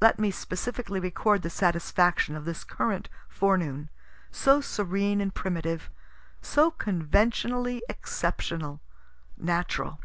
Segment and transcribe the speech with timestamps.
[0.00, 3.88] Let me specially record the satisfaction of this current forenoon,
[4.32, 5.90] so serene and primitive,
[6.42, 8.80] so conventionally exceptional,
[9.36, 10.00] natural.